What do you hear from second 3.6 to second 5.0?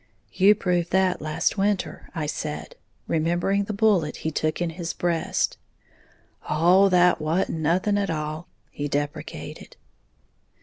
the bullet he took in his